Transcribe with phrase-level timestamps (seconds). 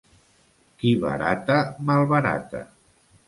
[0.83, 1.59] Qui barata,
[1.91, 2.63] malbarata.